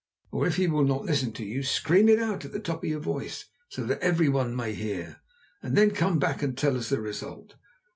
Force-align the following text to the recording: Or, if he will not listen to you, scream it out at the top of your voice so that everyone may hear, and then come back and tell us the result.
Or, 0.31 0.47
if 0.47 0.55
he 0.55 0.65
will 0.65 0.83
not 0.83 1.05
listen 1.05 1.31
to 1.33 1.45
you, 1.45 1.61
scream 1.61 2.09
it 2.09 2.17
out 2.17 2.43
at 2.43 2.51
the 2.53 2.59
top 2.59 2.83
of 2.83 2.89
your 2.89 2.99
voice 2.99 3.45
so 3.69 3.83
that 3.83 3.99
everyone 3.99 4.55
may 4.55 4.73
hear, 4.73 5.21
and 5.61 5.75
then 5.77 5.91
come 5.91 6.17
back 6.17 6.41
and 6.41 6.57
tell 6.57 6.75
us 6.75 6.89
the 6.89 6.99
result. 6.99 7.53